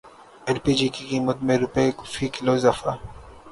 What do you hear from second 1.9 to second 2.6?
فی کلو